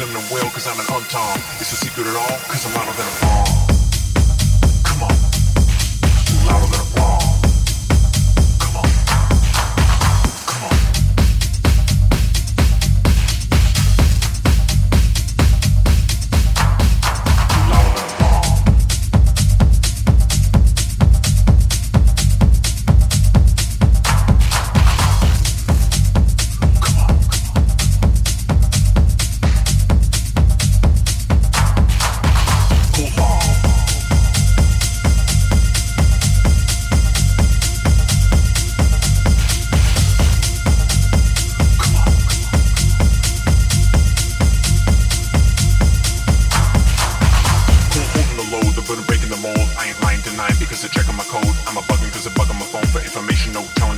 Them 0.00 0.24
well, 0.32 0.48
cause 0.48 0.66
I'm 0.66 0.80
an 0.80 0.86
untom. 0.86 1.36
It's 1.60 1.72
a 1.72 1.76
secret 1.76 2.06
at 2.06 2.16
all, 2.16 2.38
cause 2.48 2.64
I'm 2.64 2.72
louder 2.72 2.96
than 2.96 3.04
a 3.04 3.09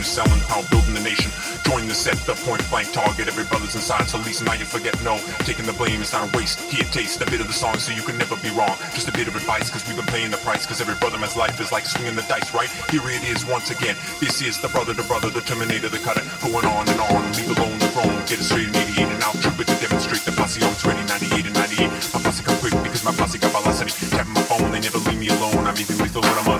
selling, 0.03 0.41
how 0.51 0.62
building 0.71 0.95
the 0.95 1.01
nation. 1.01 1.31
Join 1.65 1.87
the 1.88 1.95
set, 1.95 2.17
the 2.27 2.35
point 2.45 2.62
blank 2.71 2.93
target. 2.93 3.29
Every 3.29 3.45
brother's 3.45 3.75
inside, 3.75 4.09
so 4.09 4.19
at 4.19 4.27
least 4.27 4.45
now 4.45 4.55
you 4.55 4.65
forget 4.65 4.95
no. 5.03 5.19
Taking 5.47 5.67
the 5.67 5.73
blame 5.73 6.03
is 6.03 6.12
not 6.12 6.29
a 6.29 6.37
waste. 6.37 6.61
Here, 6.71 6.85
taste 6.91 7.21
a 7.23 7.27
bit 7.27 7.41
of 7.41 7.47
the 7.47 7.53
song 7.53 7.79
so 7.79 7.93
you 7.93 8.03
can 8.03 8.19
never 8.19 8.37
be 8.37 8.51
wrong. 8.51 8.77
Just 8.93 9.09
a 9.09 9.12
bit 9.12 9.29
of 9.29 9.37
advice 9.37 9.71
because 9.71 9.87
we've 9.87 9.97
been 9.97 10.07
paying 10.07 10.31
the 10.31 10.43
price. 10.43 10.67
Because 10.67 10.81
every 10.81 10.95
brother 10.97 11.19
man's 11.19 11.37
life 11.37 11.61
is 11.61 11.73
like 11.73 11.87
swinging 11.87 12.15
the 12.15 12.27
dice, 12.29 12.53
right? 12.55 12.71
Here 12.91 13.03
it 13.09 13.25
is 13.25 13.47
once 13.47 13.71
again. 13.71 13.97
This 14.21 14.43
is 14.43 14.61
the 14.61 14.69
brother, 14.69 14.93
the 14.93 15.05
brother, 15.05 15.31
the 15.31 15.41
terminator, 15.41 15.88
the 15.88 15.99
cutter. 15.99 16.23
Going 16.45 16.67
on 16.67 16.88
and 16.88 17.01
on, 17.01 17.23
leave 17.33 17.51
alone 17.57 17.79
the 17.79 17.88
throne. 17.95 18.17
Get 18.27 18.41
it 18.41 18.45
straight 18.45 18.69
and 18.69 18.77
88 18.77 19.09
and 19.09 19.23
out. 19.23 19.37
Trooper 19.41 19.65
to 19.65 19.77
demonstrate 19.81 20.23
the 20.23 20.33
posse 20.33 20.62
on 20.62 20.75
20, 20.77 21.05
98 21.09 21.47
and 21.47 21.55
98. 21.55 21.88
My 22.15 22.21
posse 22.21 22.43
come 22.45 22.59
quick 22.59 22.77
because 22.83 23.05
my 23.05 23.12
posse 23.12 23.38
got 23.38 23.53
velocity. 23.53 23.93
Tapping 24.11 24.35
my 24.35 24.43
phone, 24.43 24.71
they 24.71 24.81
never 24.81 24.99
leave 24.99 25.19
me 25.19 25.29
alone. 25.29 25.67
I'm 25.67 25.79
even 25.79 25.99
lethal 25.99 26.23
when 26.23 26.37
I'm 26.37 26.52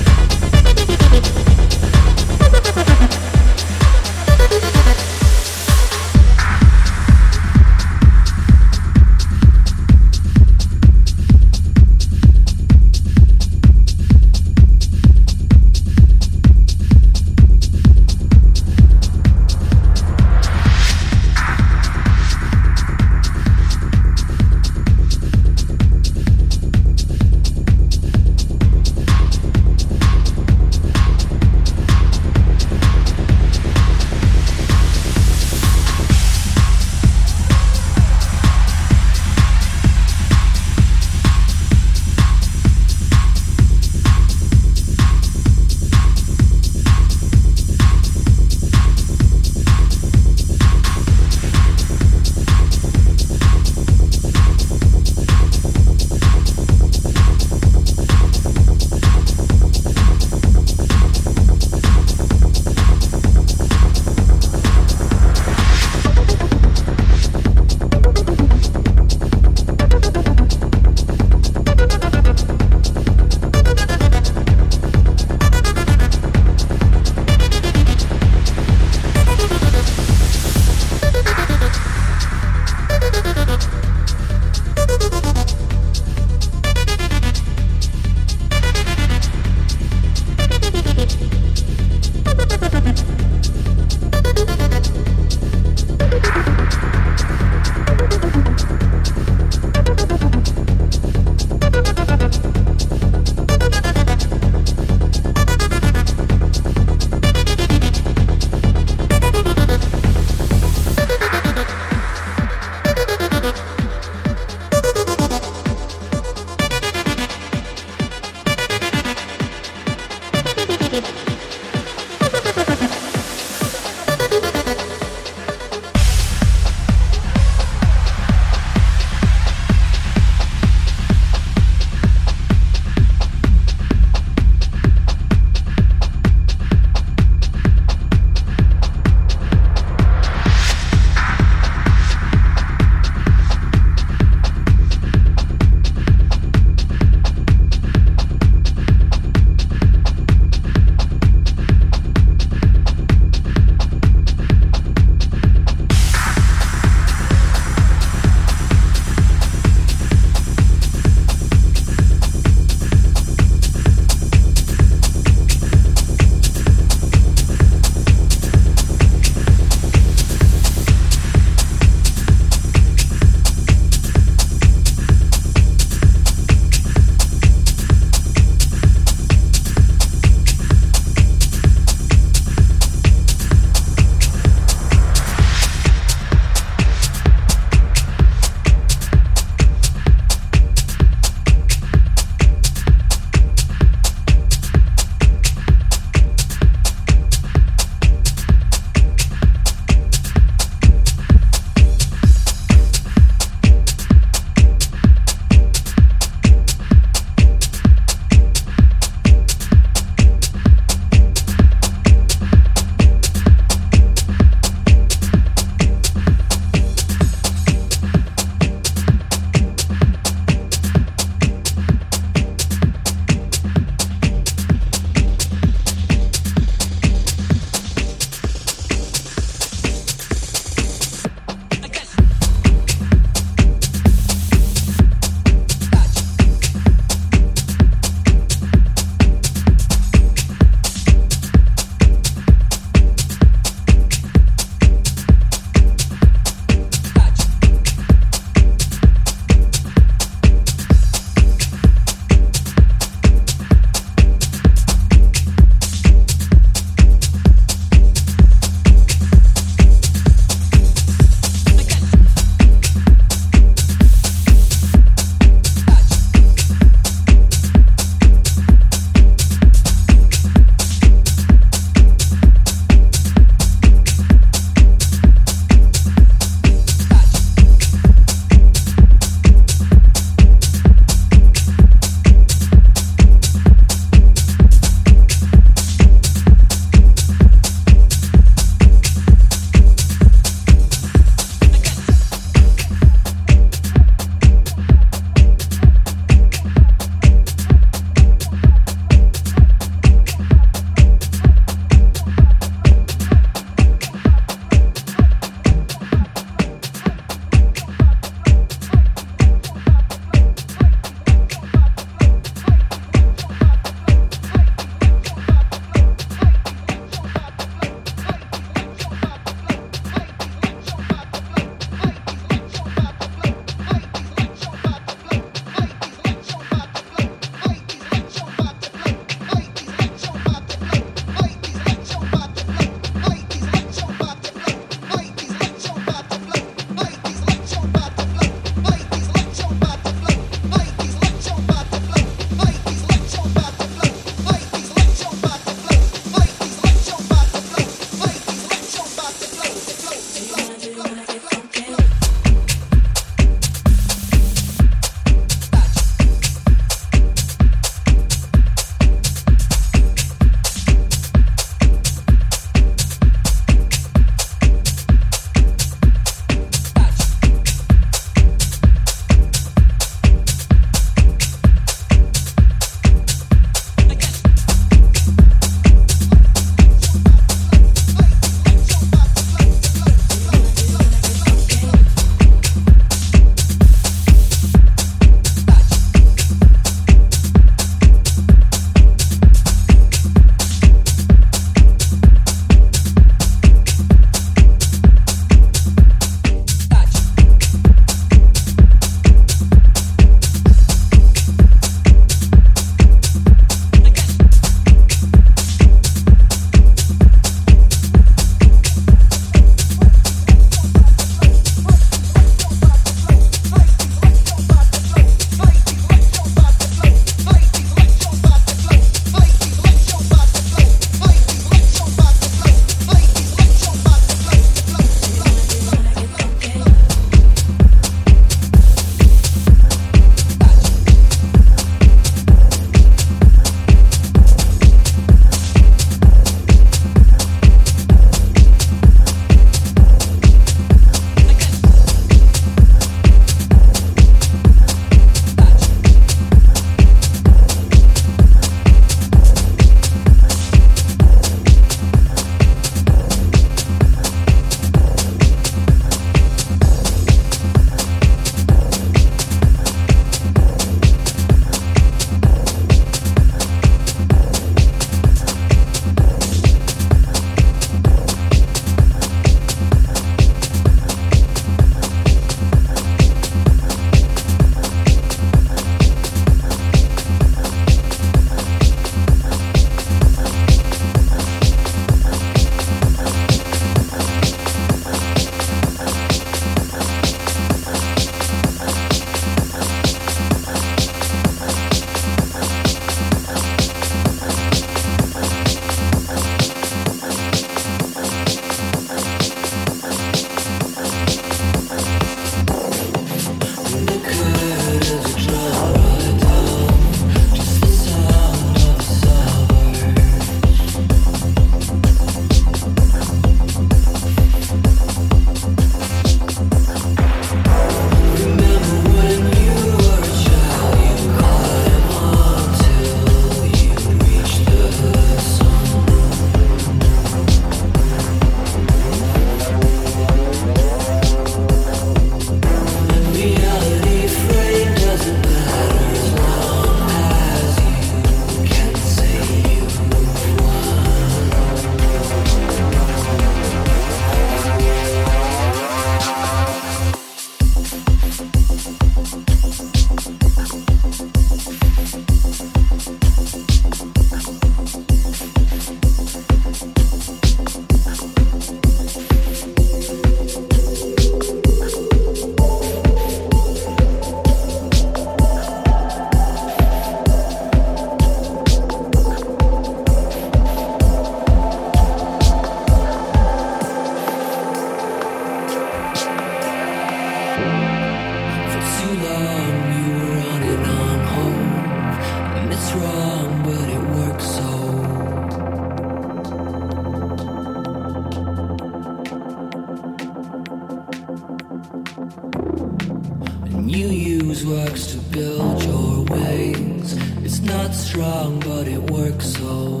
works 594.65 595.07
to 595.07 595.17
build 595.17 595.83
your 595.83 596.23
wings. 596.25 597.13
It's 597.45 597.61
not 597.61 597.93
strong, 597.93 598.59
but 598.59 598.87
it 598.87 599.09
works 599.11 599.45
so 599.55 600.00